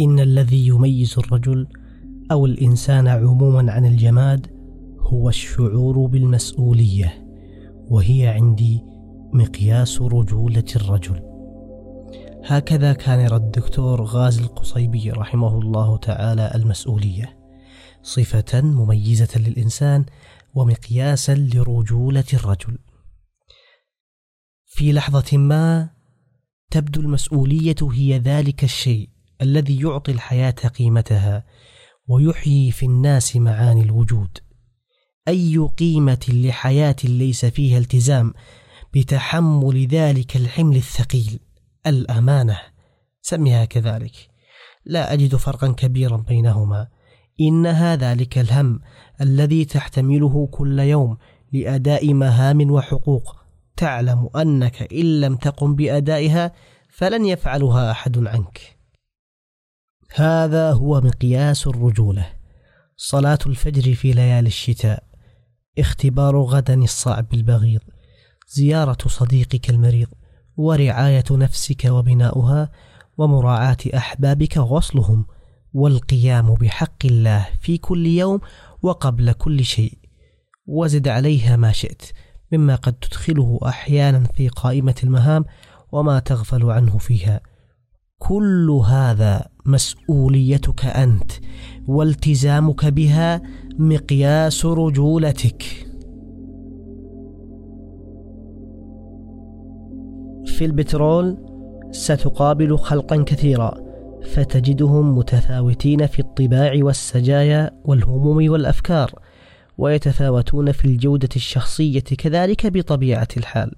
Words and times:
إن 0.00 0.20
الذي 0.20 0.66
يميز 0.66 1.14
الرجل 1.18 1.66
أو 2.32 2.46
الإنسان 2.46 3.08
عموما 3.08 3.72
عن 3.72 3.86
الجماد 3.86 4.46
هو 4.98 5.28
الشعور 5.28 6.06
بالمسؤولية 6.06 7.24
وهي 7.90 8.28
عندي 8.28 8.82
مقياس 9.32 10.02
رجولة 10.02 10.64
الرجل. 10.76 11.22
هكذا 12.44 12.92
كان 12.92 13.20
يرى 13.20 13.36
الدكتور 13.36 14.02
غازي 14.02 14.42
القصيبي 14.42 15.10
رحمه 15.10 15.58
الله 15.58 15.96
تعالى 15.96 16.52
المسؤولية 16.54 17.38
صفة 18.02 18.60
مميزة 18.60 19.38
للإنسان 19.38 20.04
ومقياسا 20.54 21.34
لرجولة 21.34 22.24
الرجل. 22.34 22.78
في 24.66 24.92
لحظة 24.92 25.38
ما 25.38 25.90
تبدو 26.70 27.00
المسؤولية 27.00 27.76
هي 27.92 28.18
ذلك 28.18 28.64
الشيء 28.64 29.13
الذي 29.42 29.80
يعطي 29.80 30.12
الحياة 30.12 30.50
قيمتها 30.50 31.44
ويحيي 32.08 32.70
في 32.70 32.86
الناس 32.86 33.36
معاني 33.36 33.82
الوجود. 33.82 34.38
أي 35.28 35.56
قيمة 35.58 36.26
لحياة 36.28 36.96
ليس 37.04 37.44
فيها 37.44 37.78
التزام 37.78 38.34
بتحمل 38.94 39.86
ذلك 39.86 40.36
الحمل 40.36 40.76
الثقيل. 40.76 41.40
الأمانة. 41.86 42.58
سميها 43.22 43.64
كذلك. 43.64 44.12
لا 44.84 45.12
أجد 45.12 45.36
فرقا 45.36 45.72
كبيرا 45.72 46.16
بينهما. 46.16 46.88
إنها 47.40 47.96
ذلك 47.96 48.38
الهم 48.38 48.80
الذي 49.20 49.64
تحتمله 49.64 50.46
كل 50.46 50.78
يوم 50.78 51.16
لأداء 51.52 52.14
مهام 52.14 52.70
وحقوق. 52.70 53.36
تعلم 53.76 54.28
أنك 54.36 54.92
إن 54.92 55.20
لم 55.20 55.36
تقم 55.36 55.74
بأدائها 55.74 56.52
فلن 56.90 57.24
يفعلها 57.24 57.90
أحد 57.90 58.26
عنك. 58.26 58.76
هذا 60.16 60.72
هو 60.72 61.00
مقياس 61.00 61.66
الرجولة. 61.66 62.26
صلاة 62.96 63.38
الفجر 63.46 63.94
في 63.94 64.12
ليالي 64.12 64.46
الشتاء. 64.46 65.02
اختبار 65.78 66.40
غدا 66.40 66.74
الصعب 66.74 67.34
البغيض. 67.34 67.80
زيارة 68.48 68.98
صديقك 69.06 69.70
المريض. 69.70 70.08
ورعاية 70.56 71.24
نفسك 71.30 71.84
وبناؤها. 71.84 72.70
ومراعاة 73.18 73.76
أحبابك 73.96 74.56
ووصلهم 74.56 75.26
والقيام 75.72 76.54
بحق 76.54 77.04
الله 77.04 77.48
في 77.60 77.78
كل 77.78 78.06
يوم 78.06 78.40
وقبل 78.82 79.32
كل 79.32 79.64
شيء. 79.64 79.98
وزد 80.66 81.08
عليها 81.08 81.56
ما 81.56 81.72
شئت. 81.72 82.02
مما 82.52 82.74
قد 82.74 82.92
تدخله 82.92 83.58
أحيانا 83.66 84.24
في 84.34 84.48
قائمة 84.48 84.96
المهام. 85.04 85.44
وما 85.92 86.18
تغفل 86.18 86.70
عنه 86.70 86.98
فيها. 86.98 87.40
كل 88.28 88.70
هذا 88.70 89.46
مسؤوليتك 89.66 90.84
أنت 90.84 91.32
والتزامك 91.86 92.86
بها 92.86 93.42
مقياس 93.78 94.66
رجولتك. 94.66 95.62
في 100.46 100.64
البترول 100.64 101.36
ستقابل 101.90 102.78
خلقا 102.78 103.22
كثيرا 103.22 103.74
فتجدهم 104.34 105.18
متفاوتين 105.18 106.06
في 106.06 106.18
الطباع 106.18 106.72
والسجايا 106.74 107.70
والهموم 107.84 108.50
والأفكار 108.50 109.10
ويتفاوتون 109.78 110.72
في 110.72 110.84
الجودة 110.84 111.28
الشخصية 111.36 112.00
كذلك 112.00 112.66
بطبيعة 112.66 113.28
الحال. 113.36 113.72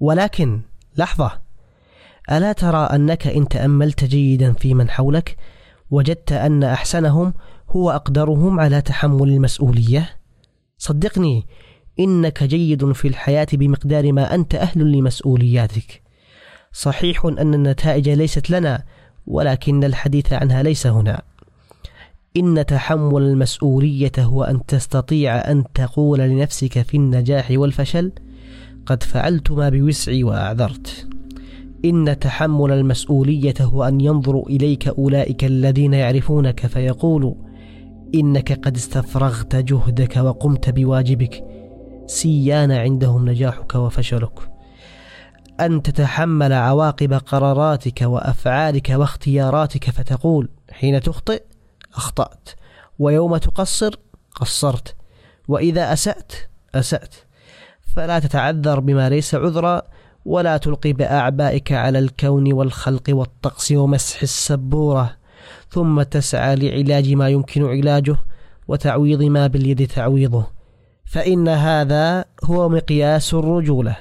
ولكن 0.00 0.60
لحظة 0.96 1.47
ألا 2.30 2.52
ترى 2.52 2.78
أنك 2.78 3.26
إن 3.26 3.48
تأملت 3.48 4.04
جيدا 4.04 4.52
في 4.52 4.74
من 4.74 4.90
حولك 4.90 5.36
وجدت 5.90 6.32
أن 6.32 6.64
أحسنهم 6.64 7.34
هو 7.70 7.90
أقدرهم 7.90 8.60
على 8.60 8.80
تحمل 8.80 9.28
المسؤولية؟ 9.28 10.10
صدقني 10.78 11.46
إنك 12.00 12.44
جيد 12.44 12.92
في 12.92 13.08
الحياة 13.08 13.46
بمقدار 13.52 14.12
ما 14.12 14.34
أنت 14.34 14.54
أهل 14.54 14.92
لمسؤولياتك. 14.92 16.02
صحيح 16.72 17.24
أن 17.24 17.54
النتائج 17.54 18.08
ليست 18.08 18.50
لنا 18.50 18.84
ولكن 19.26 19.84
الحديث 19.84 20.32
عنها 20.32 20.62
ليس 20.62 20.86
هنا. 20.86 21.22
إن 22.36 22.66
تحمل 22.66 23.22
المسؤولية 23.22 24.12
هو 24.18 24.44
أن 24.44 24.66
تستطيع 24.66 25.50
أن 25.50 25.64
تقول 25.74 26.18
لنفسك 26.18 26.82
في 26.82 26.96
النجاح 26.96 27.46
والفشل 27.50 28.12
قد 28.86 29.02
فعلت 29.02 29.50
ما 29.50 29.68
بوسعي 29.68 30.24
وأعذرت. 30.24 31.07
إن 31.84 32.18
تحمل 32.18 32.72
المسؤولية 32.72 33.54
هو 33.60 33.84
أن 33.84 34.00
ينظر 34.00 34.42
إليك 34.46 34.88
أولئك 34.88 35.44
الذين 35.44 35.94
يعرفونك 35.94 36.66
فيقولوا 36.66 37.34
إنك 38.14 38.52
قد 38.52 38.76
استفرغت 38.76 39.56
جهدك 39.56 40.16
وقمت 40.16 40.70
بواجبك 40.70 41.44
سيان 42.06 42.72
عندهم 42.72 43.28
نجاحك 43.28 43.74
وفشلك. 43.74 44.50
أن 45.60 45.82
تتحمل 45.82 46.52
عواقب 46.52 47.12
قراراتك 47.12 48.02
وأفعالك 48.02 48.90
واختياراتك 48.90 49.90
فتقول 49.90 50.48
حين 50.70 51.00
تخطئ 51.00 51.42
أخطأت 51.94 52.48
ويوم 52.98 53.36
تقصر 53.36 53.94
قصرت 54.34 54.96
وإذا 55.48 55.92
أسأت 55.92 56.32
أسأت. 56.74 57.14
فلا 57.96 58.18
تتعذر 58.18 58.80
بما 58.80 59.08
ليس 59.08 59.34
عذرا 59.34 59.82
ولا 60.28 60.56
تلقي 60.56 60.92
بأعبائك 60.92 61.72
على 61.72 61.98
الكون 61.98 62.52
والخلق 62.52 63.02
والطقس 63.08 63.72
ومسح 63.72 64.22
السبورة 64.22 65.16
ثم 65.70 66.02
تسعى 66.02 66.56
لعلاج 66.56 67.12
ما 67.12 67.28
يمكن 67.28 67.64
علاجه 67.64 68.16
وتعويض 68.68 69.22
ما 69.22 69.46
باليد 69.46 69.86
تعويضه 69.86 70.46
فإن 71.04 71.48
هذا 71.48 72.24
هو 72.44 72.68
مقياس 72.68 73.34
الرجولة. 73.34 73.96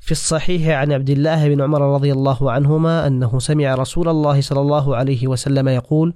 في 0.00 0.12
الصحيح 0.12 0.68
عن 0.68 0.92
عبد 0.92 1.10
الله 1.10 1.48
بن 1.48 1.60
عمر 1.62 1.94
رضي 1.94 2.12
الله 2.12 2.52
عنهما 2.52 3.06
أنه 3.06 3.38
سمع 3.38 3.74
رسول 3.74 4.08
الله 4.08 4.40
صلى 4.40 4.60
الله 4.60 4.96
عليه 4.96 5.26
وسلم 5.26 5.68
يقول 5.68 6.14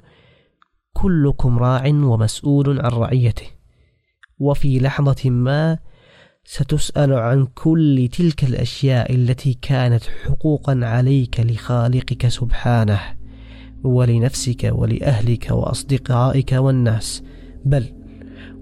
كلكم 0.92 1.58
راع 1.58 1.86
ومسؤول 1.86 2.81
عن 2.81 2.91
رعيته 2.91 3.46
وفي 4.38 4.78
لحظة 4.81 5.31
ما 5.31 5.78
ستسأل 6.47 7.12
عن 7.12 7.47
كل 7.55 8.09
تلك 8.12 8.44
الأشياء 8.44 9.15
التي 9.15 9.59
كانت 9.62 10.03
حقوقا 10.25 10.81
عليك 10.82 11.41
لخالقك 11.41 12.28
سبحانه 12.28 13.00
ولنفسك 13.84 14.71
ولأهلك 14.75 15.50
وأصدقائك 15.50 16.53
والناس 16.53 17.22
بل 17.65 17.84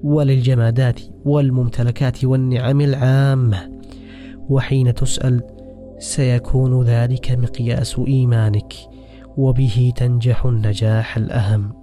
وللجمادات 0.03 1.01
والممتلكات 1.25 2.25
والنعم 2.25 2.81
العامة. 2.81 3.81
وحين 4.49 4.95
تسأل 4.95 5.43
سيكون 5.99 6.83
ذلك 6.83 7.31
مقياس 7.31 7.99
إيمانك 8.09 8.75
وبه 9.37 9.93
تنجح 9.97 10.47
النجاح 10.47 11.17
الأهم. 11.17 11.82